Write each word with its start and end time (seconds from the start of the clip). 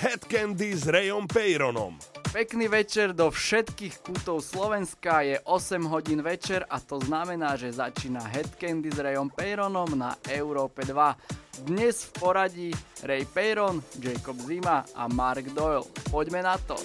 Head 0.00 0.32
Candy 0.32 0.72
s 0.72 0.88
Rayom 0.88 1.28
Peyronom. 1.28 2.00
Pekný 2.32 2.72
večer 2.72 3.12
do 3.12 3.28
všetkých 3.28 4.00
kútov 4.00 4.40
Slovenska, 4.40 5.20
je 5.20 5.36
8 5.44 5.76
hodín 5.92 6.24
večer 6.24 6.64
a 6.72 6.80
to 6.80 6.96
znamená, 7.04 7.52
že 7.60 7.68
začína 7.68 8.24
Head 8.24 8.56
Candy 8.56 8.88
s 8.88 8.96
Rayom 8.96 9.28
Peyronom 9.28 9.92
na 9.92 10.16
Európe 10.32 10.88
2. 10.88 11.68
Dnes 11.68 12.08
v 12.08 12.10
poradí 12.16 12.70
Ray 13.04 13.28
Peyron, 13.28 13.84
Jacob 14.00 14.40
Zima 14.40 14.88
a 14.96 15.04
Mark 15.04 15.44
Doyle. 15.52 15.84
Poďme 16.08 16.48
na 16.48 16.56
to. 16.56 16.80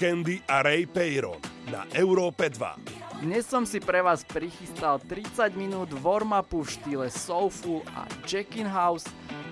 Candy 0.00 0.40
a 0.48 0.64
Ray 0.64 0.88
Peyron 0.88 1.36
na 1.68 1.84
Európe 1.92 2.48
2. 2.48 3.20
Dnes 3.20 3.44
som 3.44 3.68
si 3.68 3.84
pre 3.84 4.00
vás 4.00 4.24
prichystal 4.24 4.96
30 4.96 5.52
minút 5.52 5.92
warm-upu 6.00 6.64
v 6.64 6.72
štýle 6.72 7.06
Soulful 7.12 7.84
a 7.92 8.08
Jackin 8.24 8.64
House. 8.64 9.04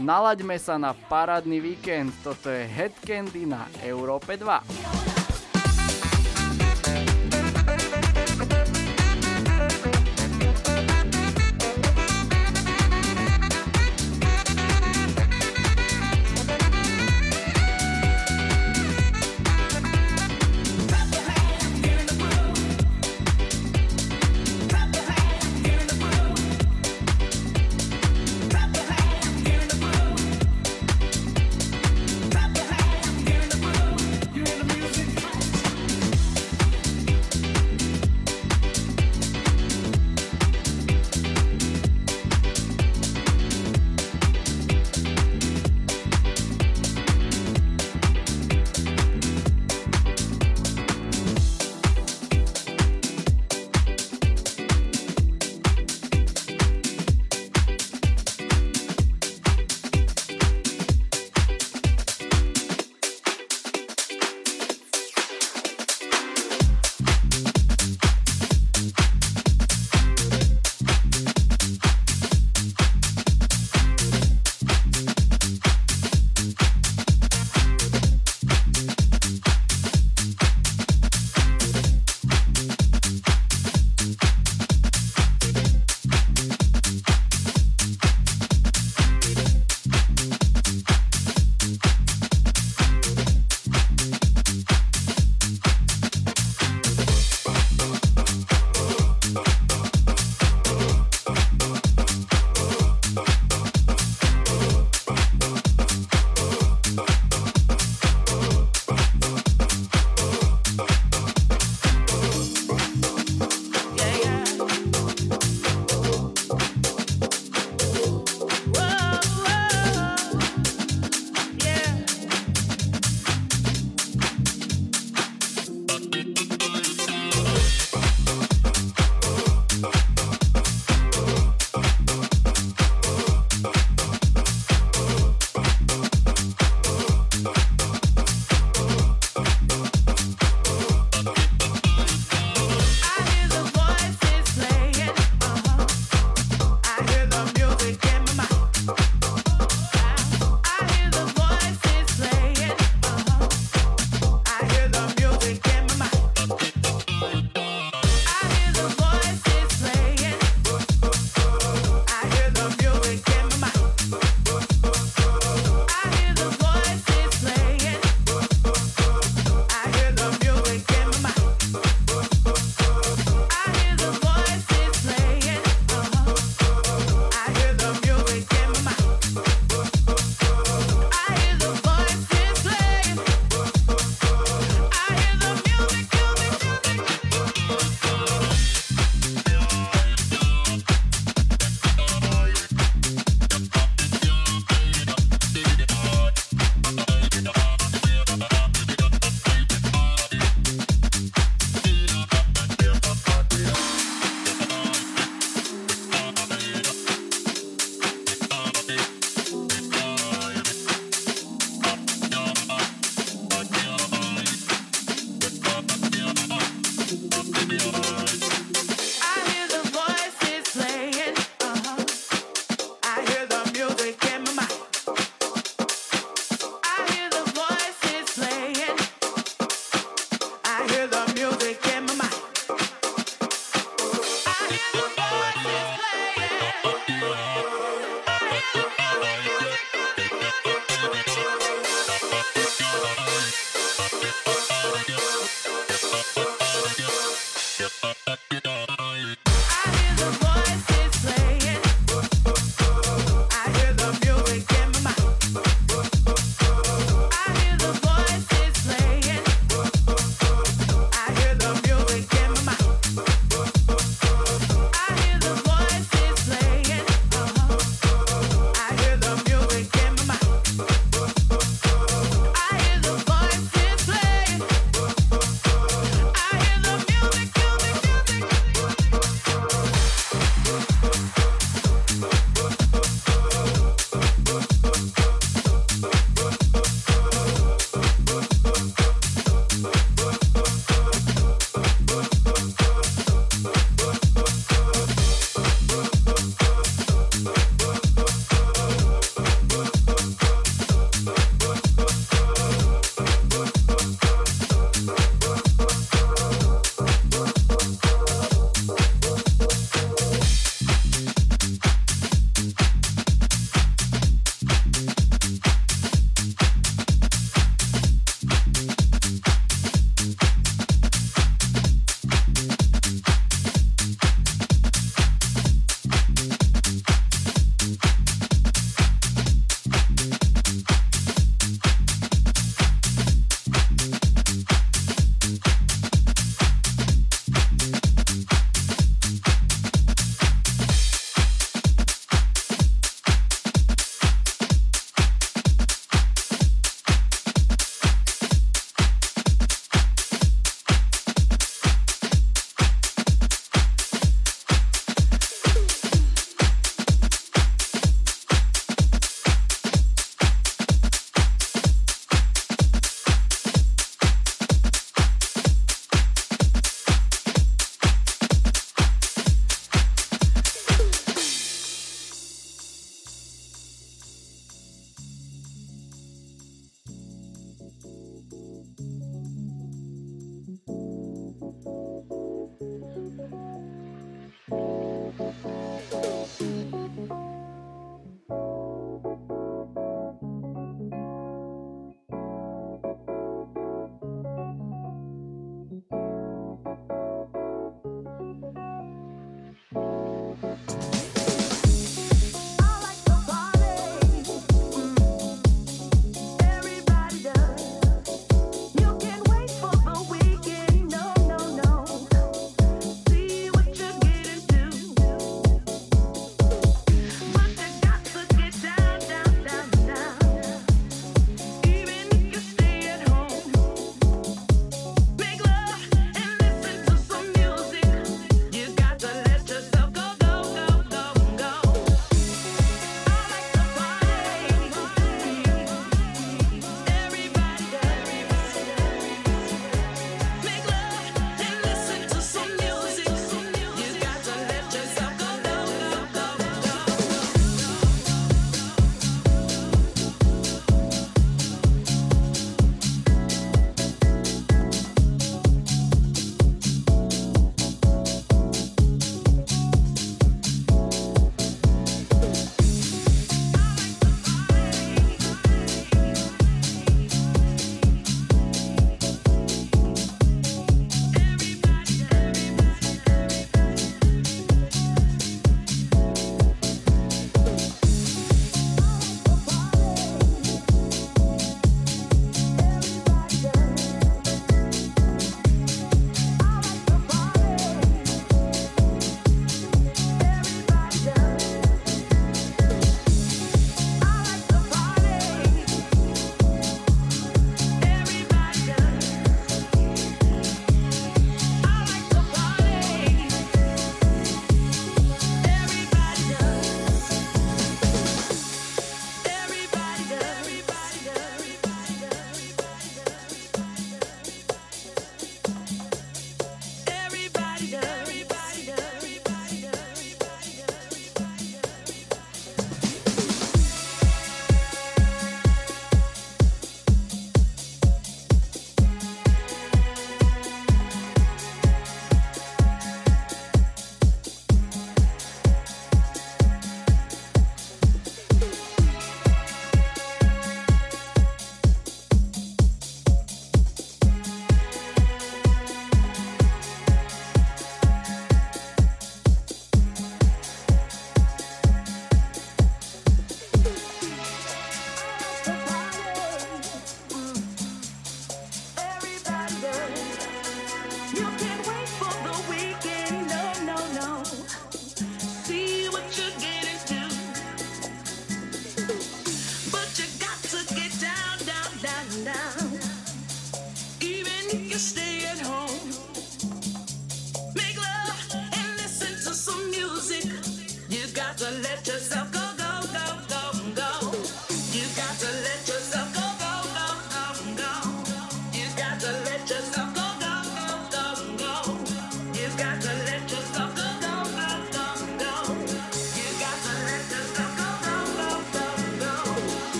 Nalaďme 0.00 0.56
sa 0.56 0.80
na 0.80 0.96
parádny 0.96 1.60
víkend, 1.60 2.16
toto 2.24 2.48
je 2.48 2.64
Head 2.64 2.96
Candy 3.04 3.44
na 3.44 3.68
Európe 3.84 4.40
2. 4.40 5.09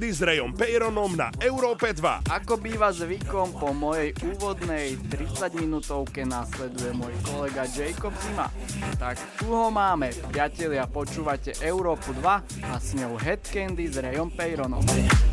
Rayom 0.00 0.56
Peyronom 0.56 1.20
na 1.20 1.28
Európe 1.36 1.92
2. 1.92 2.24
Ako 2.24 2.56
býva 2.56 2.88
zvykom, 2.88 3.52
po 3.52 3.76
mojej 3.76 4.16
úvodnej 4.24 4.96
30 4.96 5.52
minútovke 5.52 6.24
nasleduje 6.24 6.96
môj 6.96 7.12
kolega 7.20 7.68
Jacob 7.68 8.16
Zima. 8.24 8.48
Tak 8.96 9.20
tu 9.36 9.52
ho 9.52 9.68
máme, 9.68 10.16
priatelia, 10.32 10.88
počúvate 10.88 11.52
Európu 11.60 12.16
2 12.16 12.72
a 12.72 12.80
s 12.80 12.96
ňou 12.96 13.20
Headcandy 13.20 13.92
s 13.92 14.00
Rayom 14.00 14.32
Peyronom. 14.32 14.80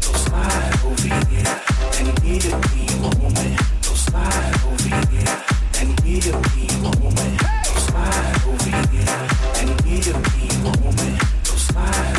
Slide 0.04 0.76
over 0.84 1.08
here 1.08 1.56
and 2.04 2.12
give 2.20 2.52
me 2.52 2.84
a 2.84 3.00
moment. 3.00 3.56
Slide 3.80 4.60
over 4.68 5.00
here 5.08 5.40
and 5.80 5.96
give 6.04 6.36
me 6.36 6.68
a 10.52 10.60
moment. 10.68 11.16
Slide 11.48 12.19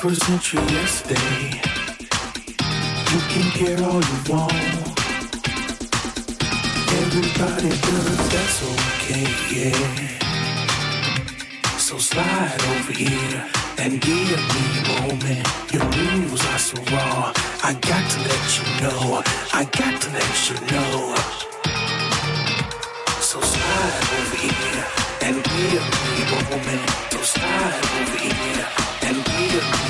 21st 0.00 0.24
century 0.24 0.62
yesterday. 0.72 1.60
You 3.12 3.20
can 3.28 3.46
care 3.52 3.80
all 3.84 4.00
you 4.00 4.18
want. 4.32 4.54
Everybody 6.88 7.68
does, 7.68 8.28
that's 8.32 8.58
okay, 8.72 9.28
yeah. 9.52 9.84
So 11.76 11.98
slide 11.98 12.62
over 12.72 12.92
here 12.92 13.44
and 13.76 14.00
give 14.00 14.40
me 14.54 14.64
a 14.80 14.84
moment. 15.02 15.44
Your 15.70 15.84
moves 15.84 16.46
are 16.46 16.58
so 16.58 16.80
raw. 16.94 17.32
I 17.62 17.74
got 17.74 18.10
to 18.12 18.18
let 18.20 18.44
you 18.56 18.64
know. 18.80 19.22
I 19.52 19.64
got 19.64 20.00
to 20.00 20.08
let 20.16 20.48
you 20.48 20.56
know. 20.72 21.14
So 23.20 23.38
slide 23.42 24.08
over 24.16 24.36
here 24.46 24.84
and 25.20 25.44
give 25.44 25.84
me 25.92 26.22
a 26.24 26.40
moment. 26.48 26.88
So 27.10 27.18
slide 27.20 27.84
over 28.00 28.16
here 28.16 28.66
and 29.02 29.16
give 29.24 29.84
me 29.84 29.89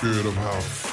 scared 0.00 0.24
of 0.24 0.34
how 0.34 0.89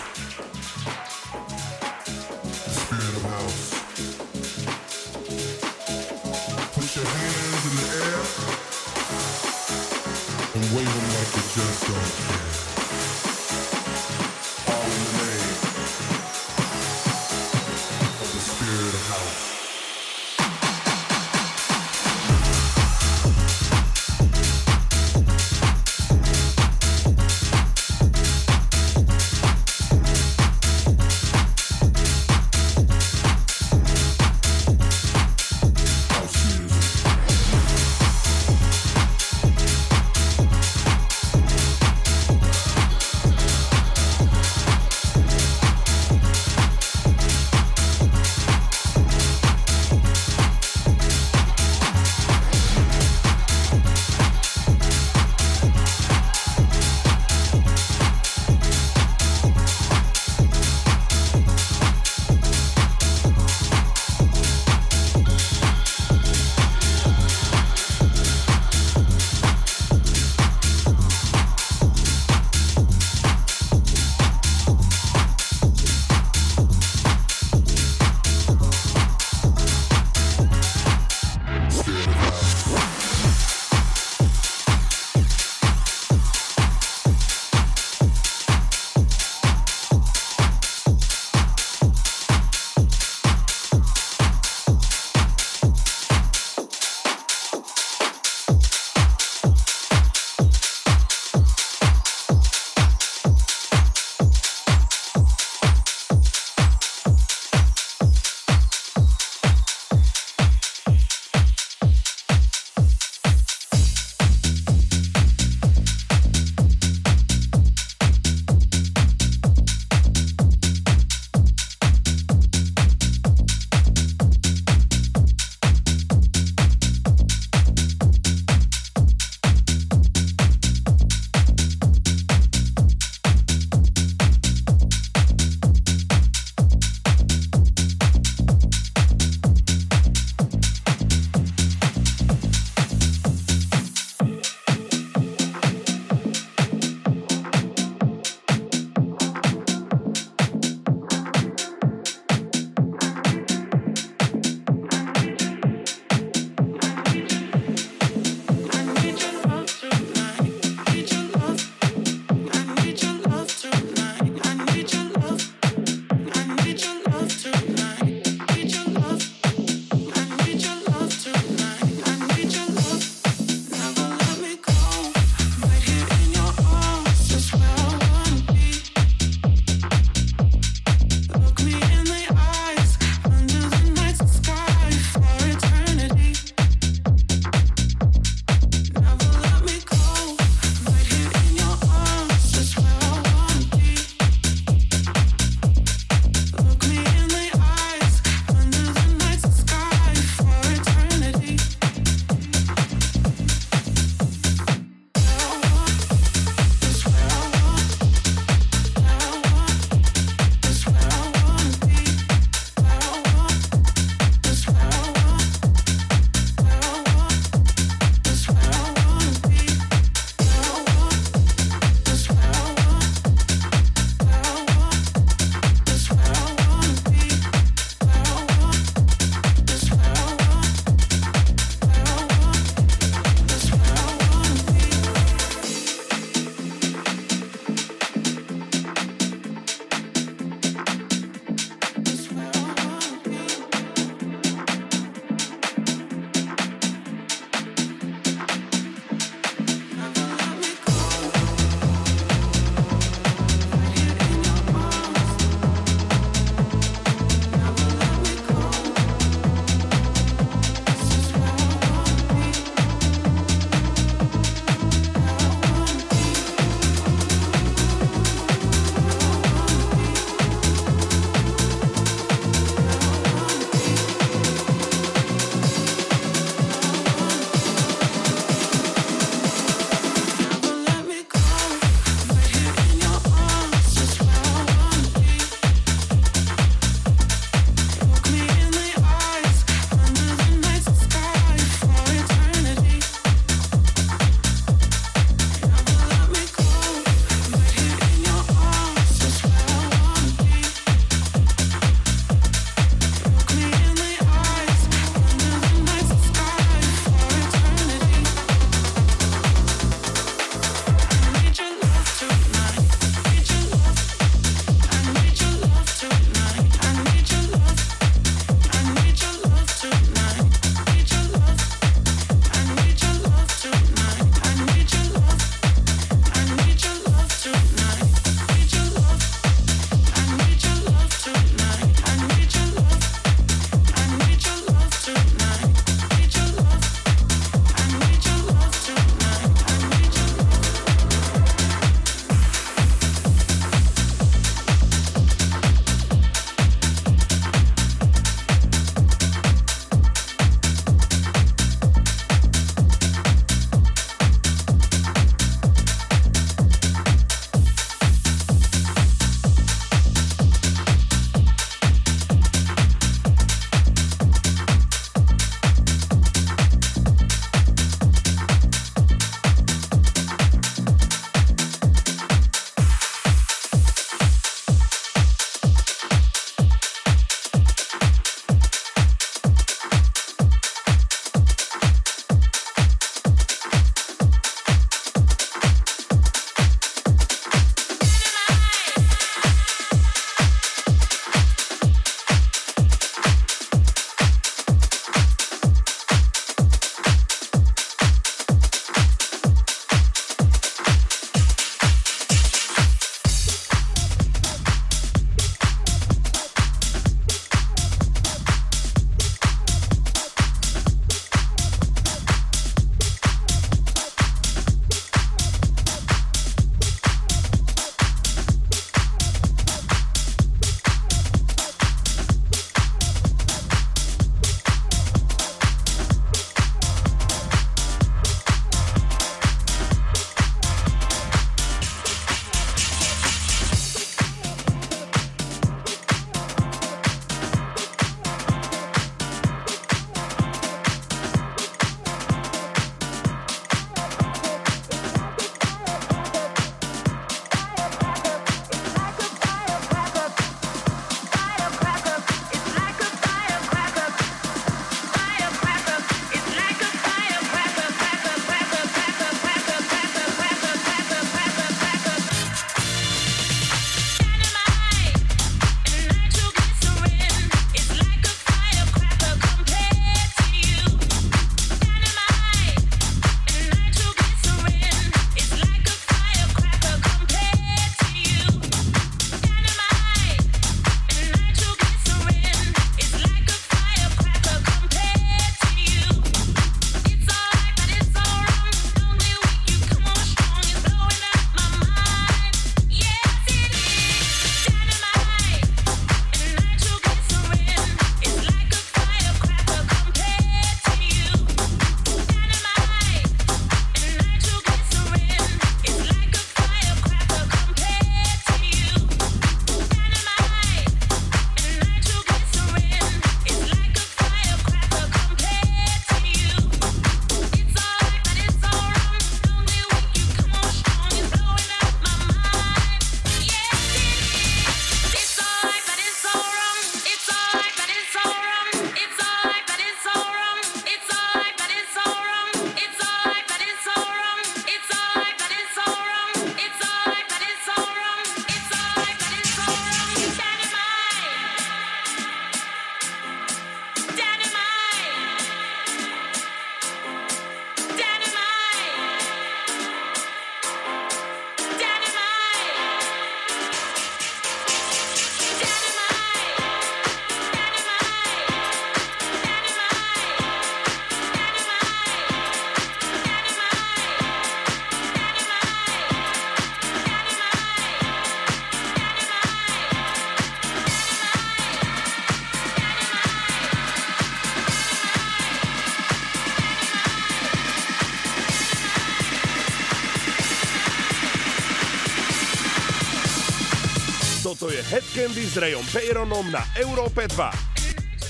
Toto 584.68 584.84
je 584.84 584.92
Head 584.92 585.08
Candy 585.16 585.48
s 585.48 585.56
Rayom 585.56 585.88
Peyronom 585.96 586.52
na 586.52 586.60
Európe 586.76 587.24
2. 587.24 587.40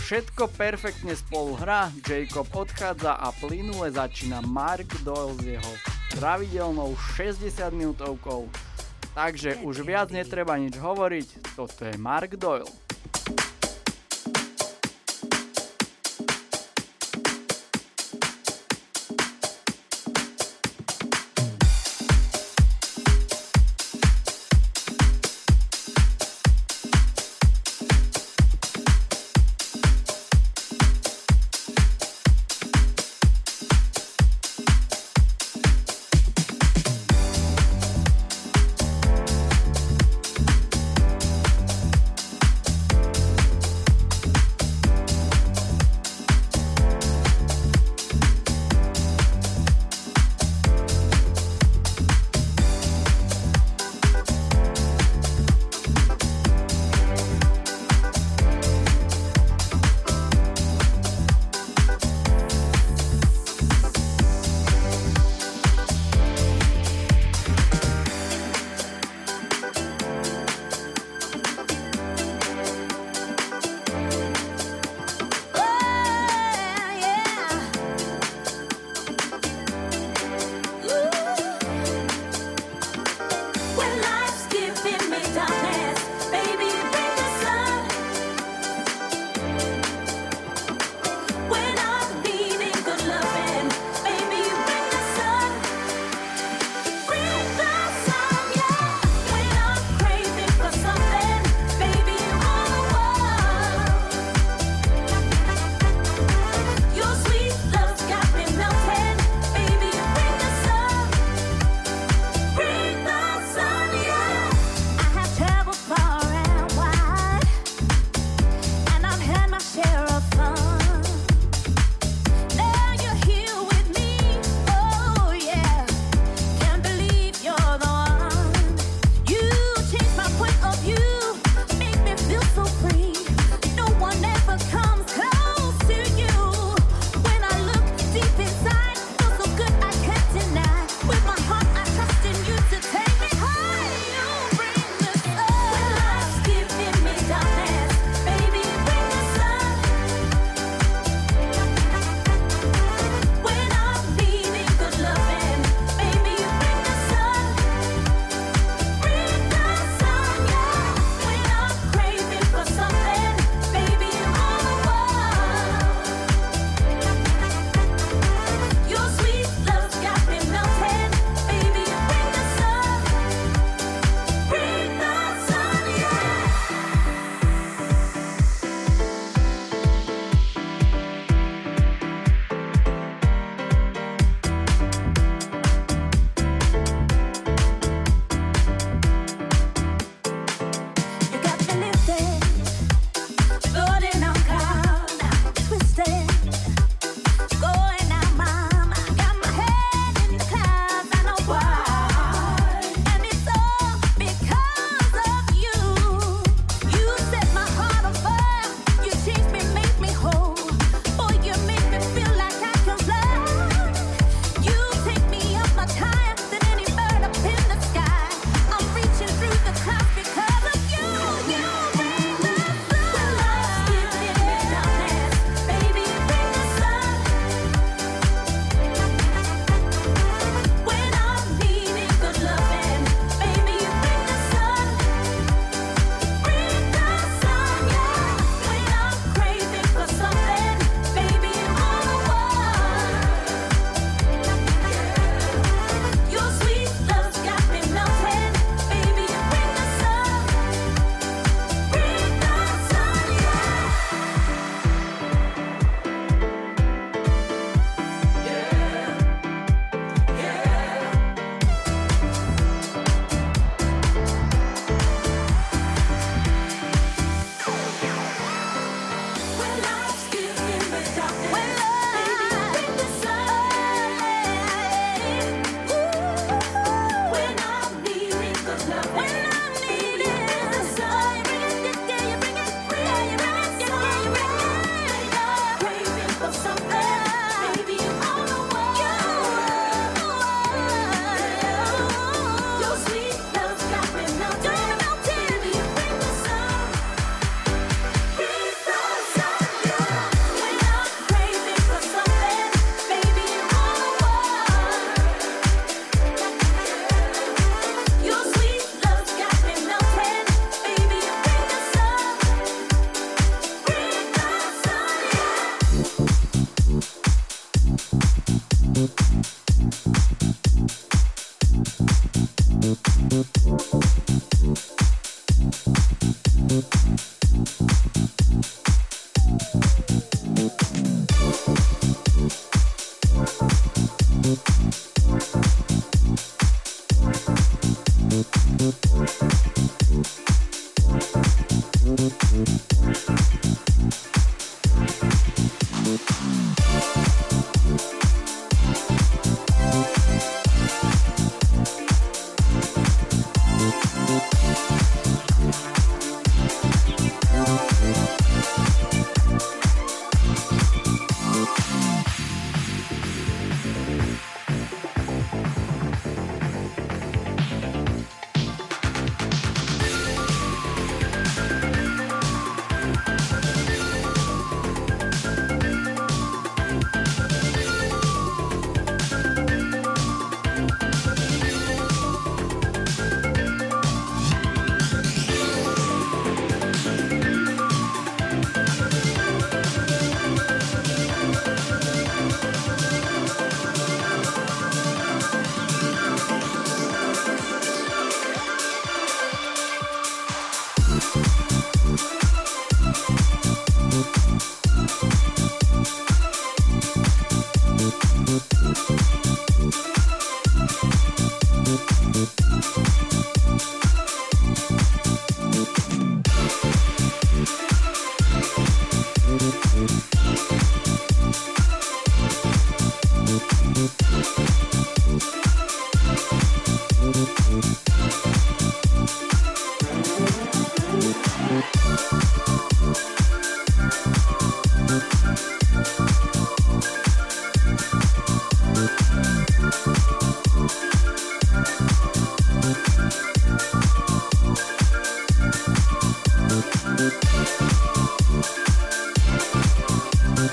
Všetko 0.06 0.54
perfektne 0.54 1.18
spolu 1.18 1.58
hrá, 1.58 1.90
Jacob 2.06 2.46
odchádza 2.54 3.18
a 3.18 3.34
plynule 3.42 3.90
začína 3.90 4.46
Mark 4.46 4.86
Doyle 5.02 5.34
s 5.34 5.42
jeho 5.58 5.74
pravidelnou 6.14 6.94
60 7.18 7.58
minútovkou. 7.74 8.54
Takže 9.18 9.66
už 9.66 9.82
viac 9.82 10.14
netreba 10.14 10.62
nič 10.62 10.78
hovoriť, 10.78 11.58
toto 11.58 11.90
je 11.90 11.98
Mark 11.98 12.38
Doyle. 12.38 12.70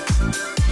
Música 0.07 0.64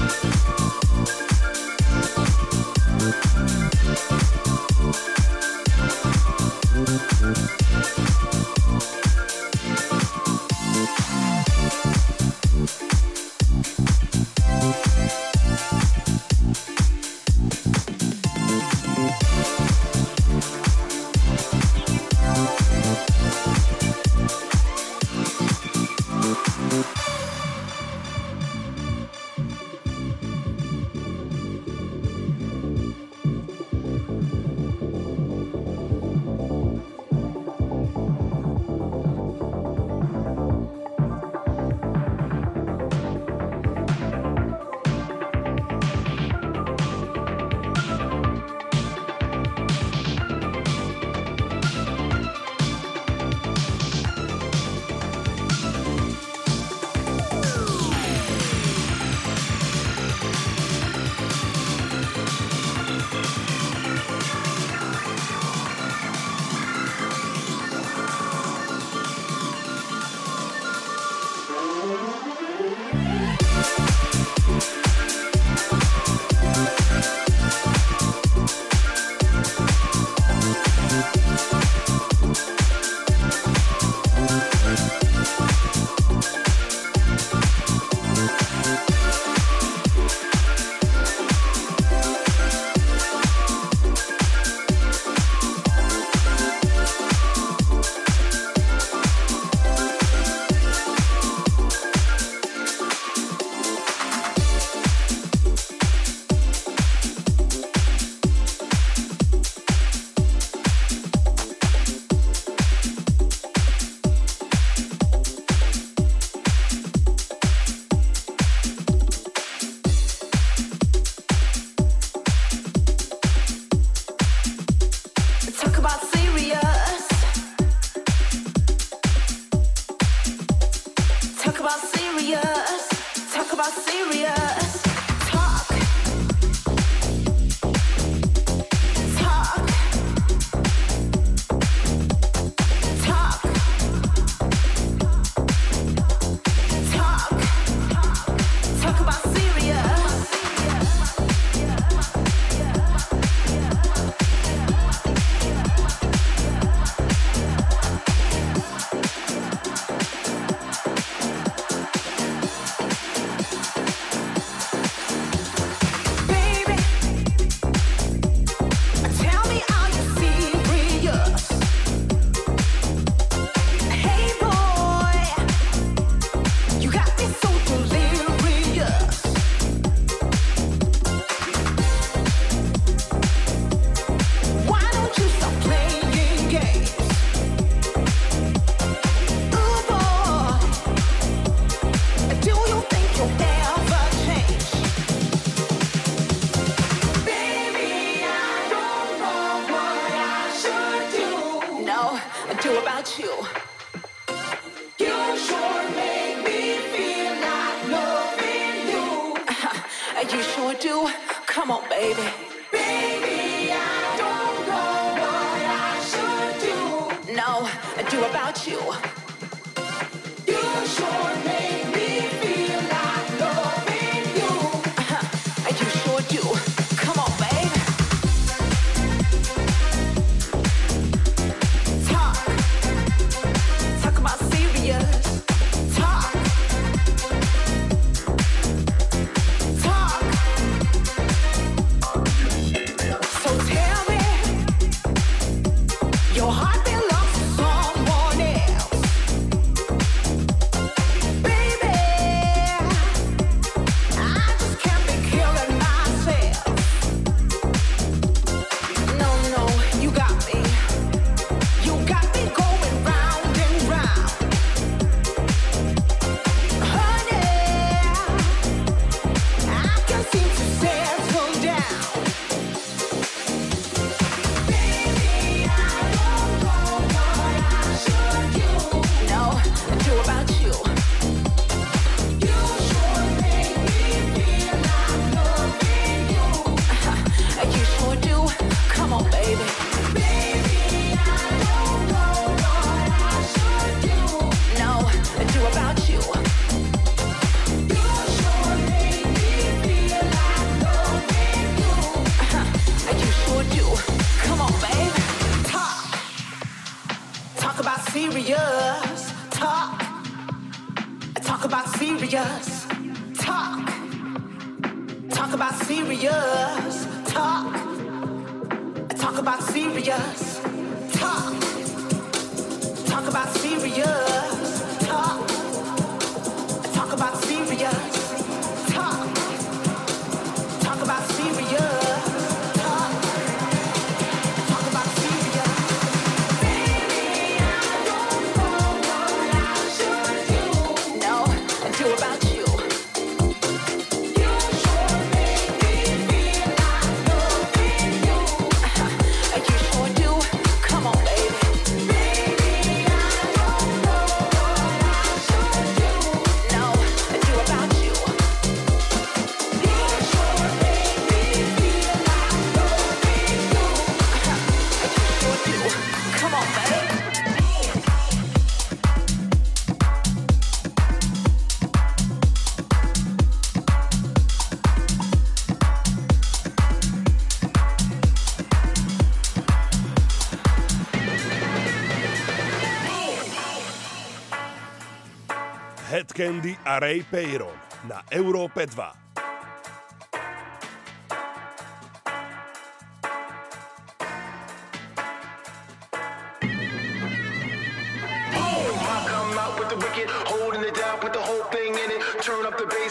víkendy 386.44 386.78
a 386.84 387.00
Ray 387.00 387.24
Payron 387.24 387.76
na 388.08 388.24
Európe 388.30 388.86
2. 388.88 389.24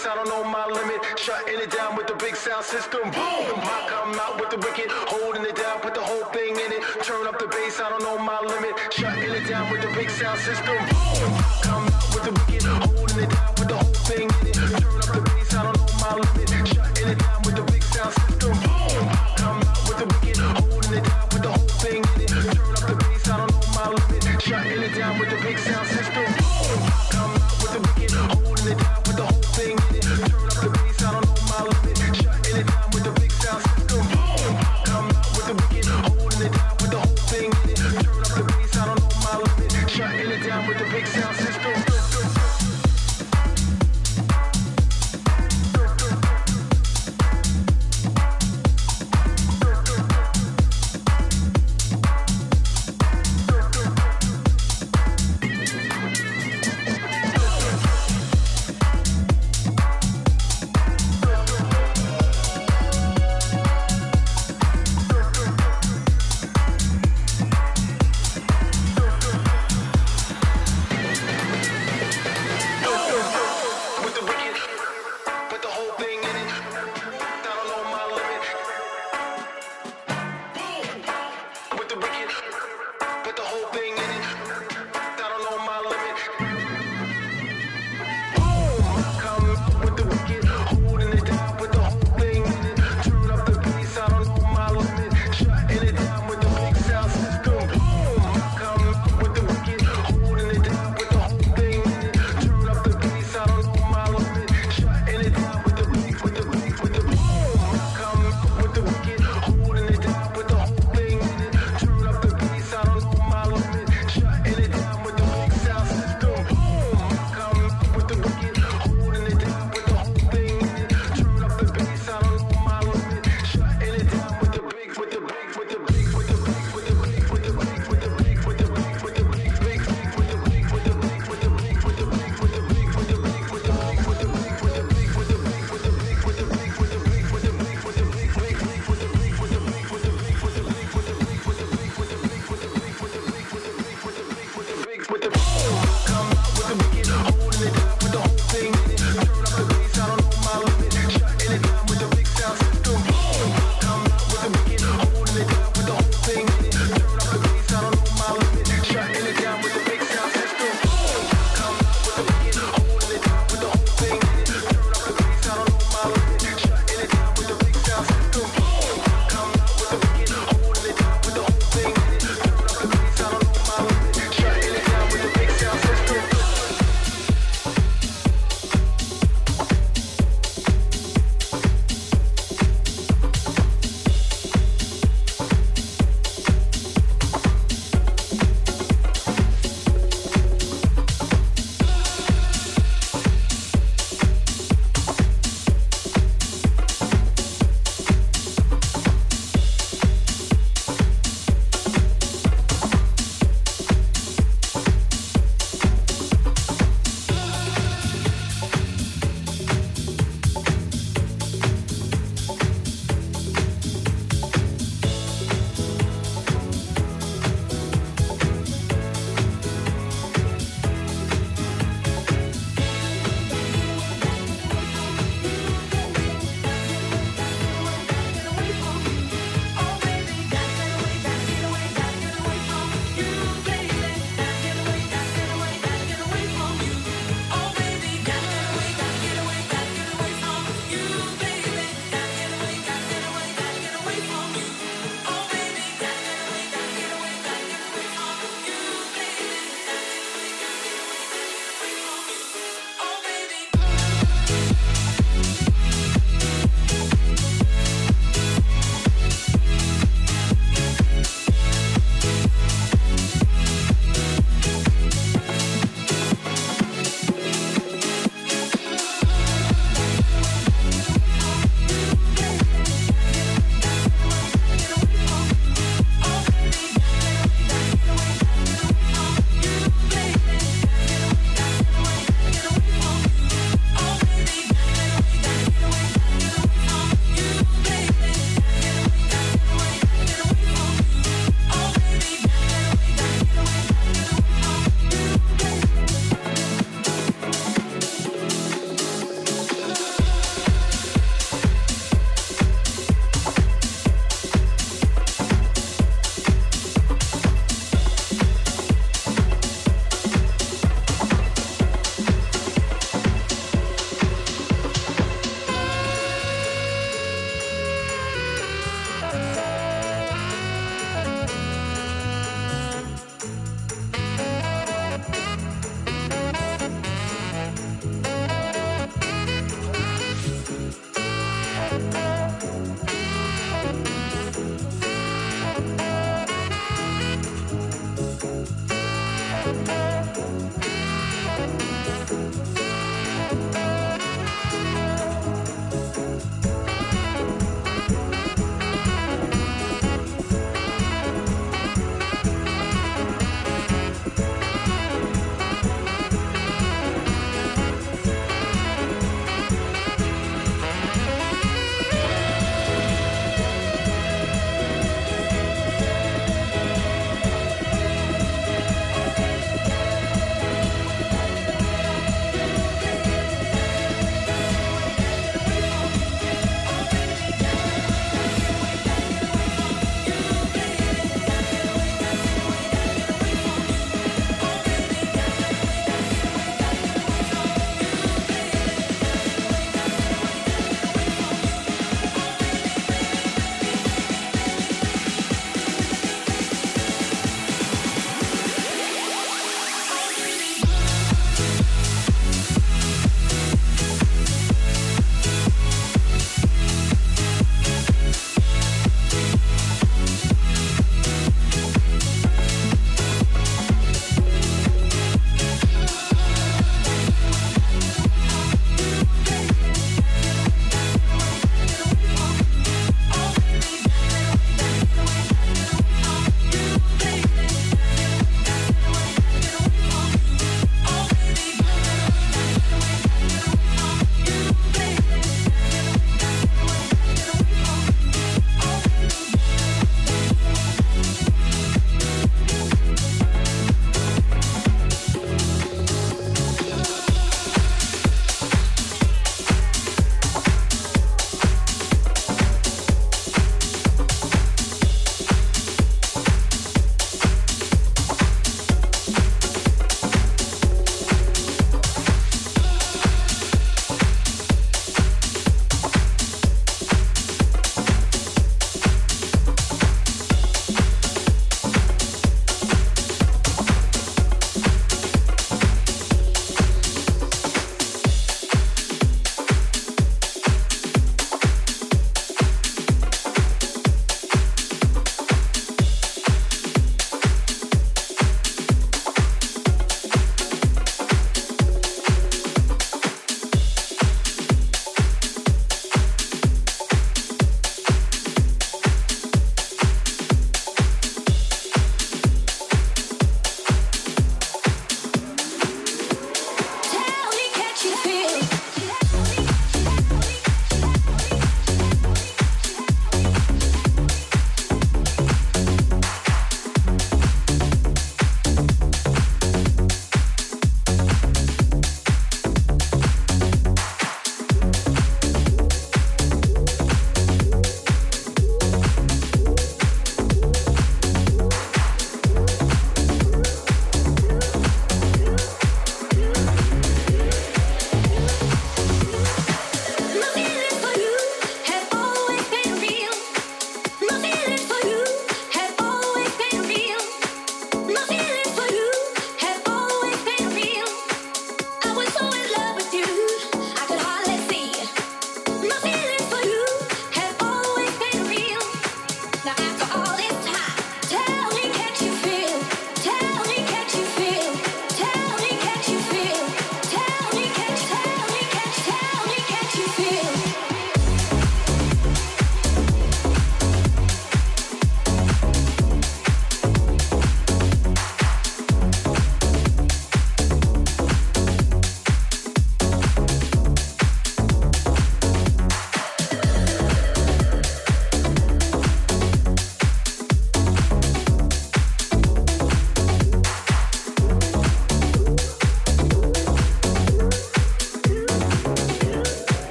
I 0.00 0.14
don't 0.14 0.28
know 0.28 0.42
my 0.42 0.66
limit. 0.66 0.98
Shutting 1.16 1.60
it 1.60 1.70
down 1.70 1.94
with 1.94 2.06
the 2.06 2.14
big 2.14 2.34
sound 2.34 2.64
system. 2.64 3.02
Boom! 3.02 3.60
I 3.62 3.86
come 3.86 4.18
out 4.18 4.40
with 4.40 4.50
the 4.50 4.56
wicked, 4.56 4.90
holding 4.90 5.44
it 5.44 5.54
down, 5.54 5.78
put 5.80 5.94
the 5.94 6.00
whole 6.00 6.24
thing 6.32 6.56
in 6.56 6.72
it. 6.72 6.82
Turn 7.04 7.26
up 7.26 7.38
the 7.38 7.46
bass, 7.46 7.78
I 7.80 7.90
don't 7.90 8.02
know 8.02 8.18
my 8.18 8.40
limit. 8.40 8.72
Shutting 8.90 9.30
it 9.30 9.46
down 9.46 9.70
with 9.70 9.82
the 9.82 9.92
big 9.94 10.08
sound 10.08 10.40
system. 10.40 10.99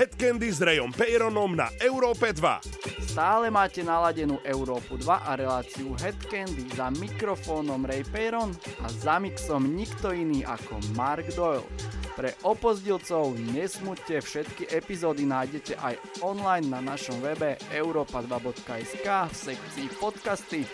Headcandy 0.00 0.48
s 0.48 0.64
Rayom 0.64 0.96
Peyronom 0.96 1.52
na 1.52 1.68
Európe 1.76 2.32
2. 2.32 3.12
Stále 3.12 3.52
máte 3.52 3.84
naladenú 3.84 4.40
Európu 4.48 4.96
2 4.96 5.04
a 5.28 5.36
reláciu 5.36 5.92
Headcandy 5.92 6.72
za 6.72 6.88
mikrofónom 6.88 7.84
Ray 7.84 8.00
Peyron 8.08 8.48
a 8.80 8.88
za 8.88 9.20
mixom 9.20 9.60
nikto 9.60 10.08
iný 10.16 10.40
ako 10.40 10.80
Mark 10.96 11.28
Doyle. 11.36 11.68
Pre 12.16 12.32
opozdilcov 12.48 13.36
nesmúďte, 13.52 14.24
všetky 14.24 14.72
epizódy 14.72 15.28
nájdete 15.28 15.76
aj 15.76 16.00
online 16.24 16.64
na 16.72 16.80
našom 16.80 17.20
webe 17.20 17.60
europa2.sk 17.68 19.04
v 19.04 19.34
sekcii 19.36 19.88
podcasty 20.00 20.64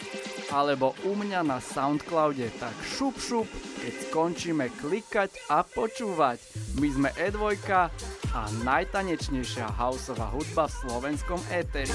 alebo 0.55 0.94
u 1.03 1.19
mňa 1.19 1.43
na 1.43 1.59
Soundcloude, 1.59 2.47
tak 2.62 2.78
šup 2.94 3.19
šup, 3.19 3.51
keď 3.82 3.94
skončíme 4.07 4.70
klikať 4.78 5.35
a 5.51 5.66
počúvať. 5.66 6.39
My 6.78 6.89
sme 6.94 7.11
E2 7.19 7.59
a 8.35 8.51
najtanečnejšia 8.65 9.70
houseová 9.77 10.31
hudba 10.32 10.66
v 10.66 10.74
slovenskom 10.82 11.40
éteri. 11.51 11.94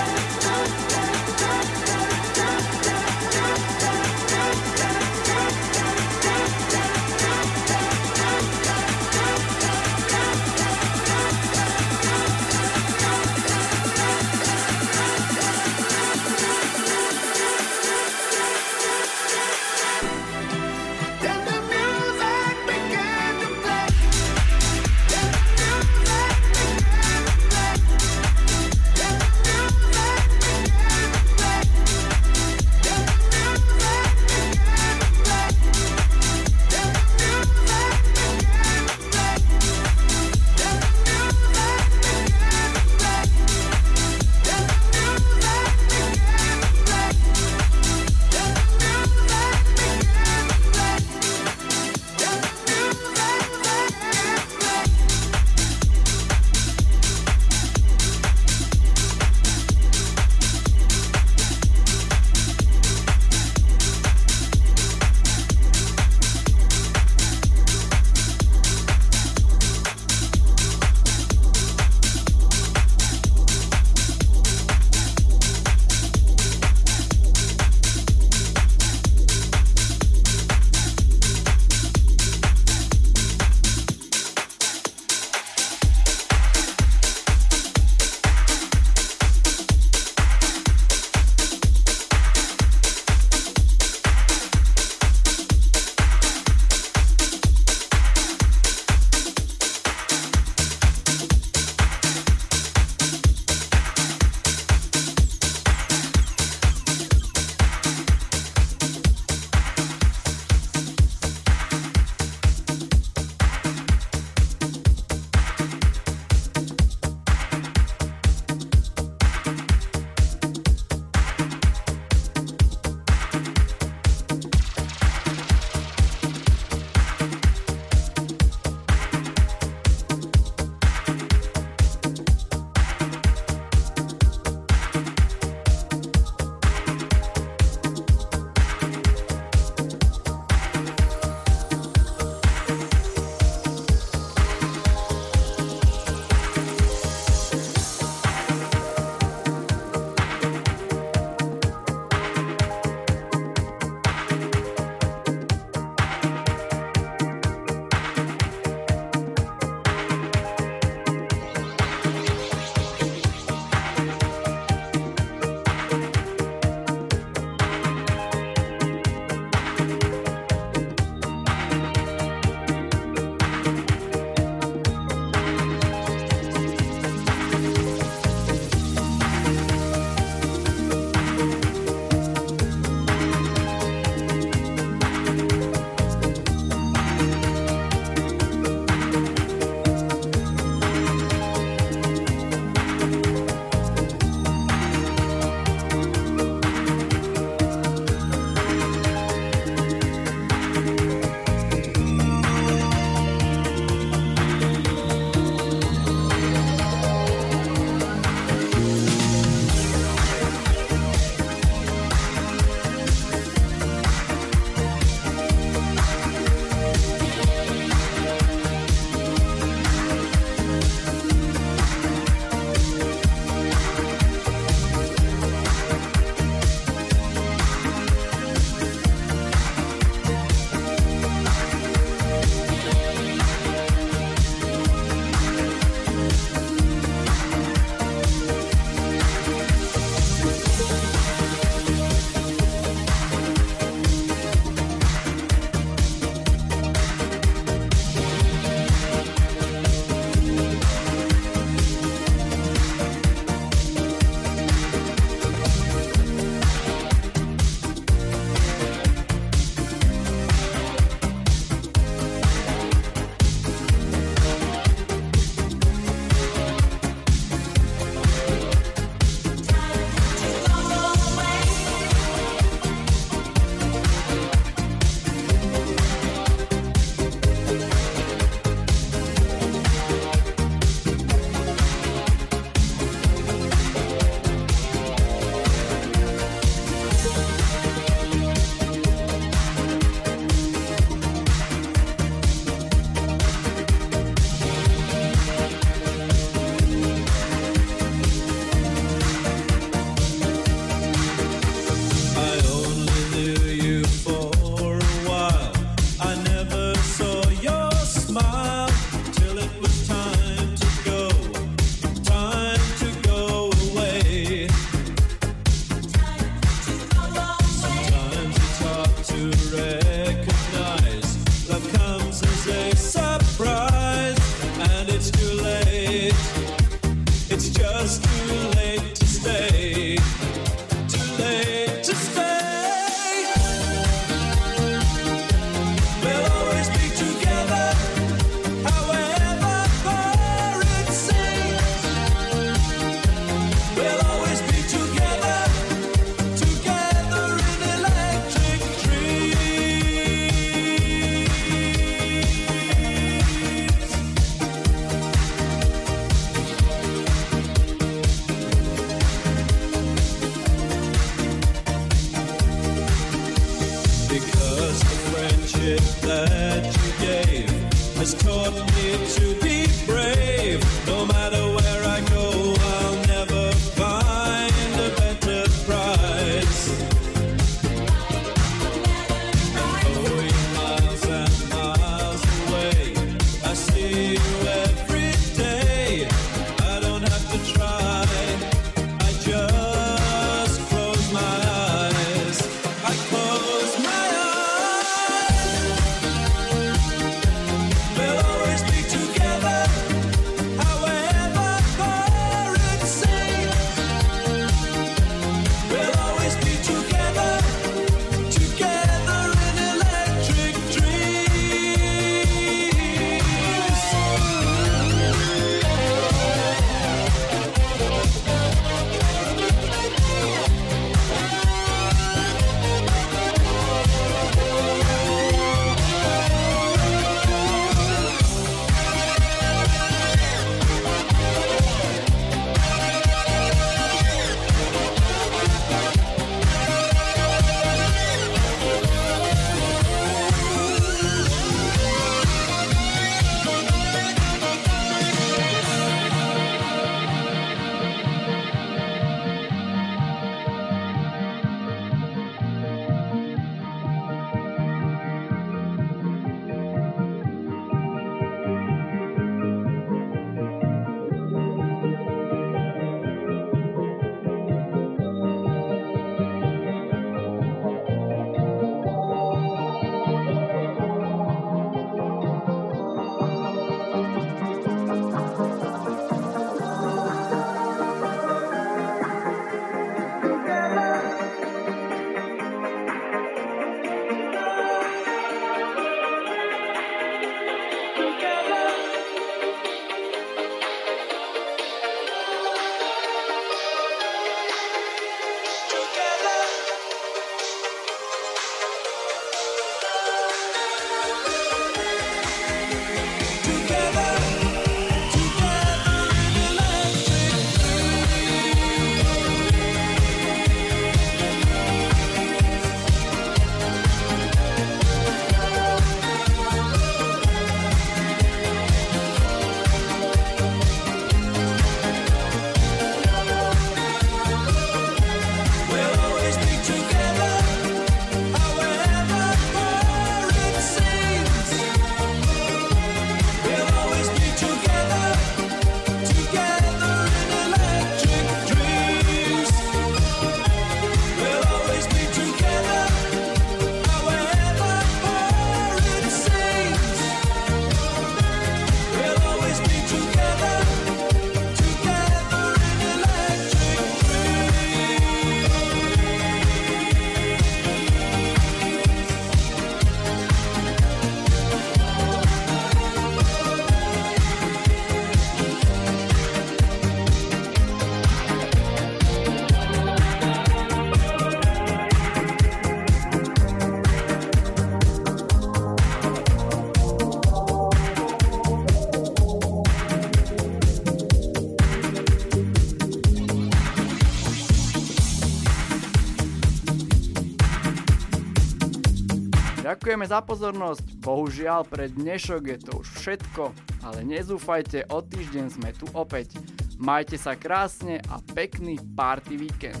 Ďakujeme 590.08 590.32
za 590.32 590.40
pozornosť, 590.40 591.06
bohužiaľ 591.20 591.84
pre 591.84 592.08
dnešok 592.08 592.62
je 592.64 592.78
to 592.80 593.04
už 593.04 593.12
všetko, 593.12 593.76
ale 594.00 594.24
nezúfajte, 594.24 595.04
o 595.12 595.20
týždeň 595.20 595.68
sme 595.68 595.92
tu 595.92 596.08
opäť. 596.16 596.56
Majte 596.96 597.36
sa 597.36 597.52
krásne 597.60 598.16
a 598.32 598.40
pekný 598.40 598.96
party 599.12 599.60
víkend. 599.60 600.00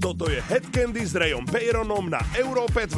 Toto 0.00 0.32
je 0.32 0.40
Headcandy 0.48 1.04
s 1.04 1.12
Rayom 1.12 1.44
Peyronom 1.44 2.08
na 2.08 2.24
Európe 2.40 2.88
2. 2.88 2.96